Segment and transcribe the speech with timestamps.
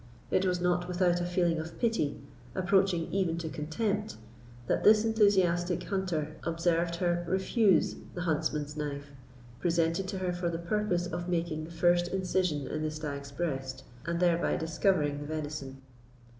[0.31, 2.19] It was not without a feeling of pity,
[2.55, 4.15] approaching even to contempt,
[4.65, 9.11] that this enthusiastic hunter observed her refuse the huntsman's knife,
[9.59, 13.83] presented to her for the purpose of making the first incision in the stag's breast,
[14.03, 15.83] and thereby discovering the venison.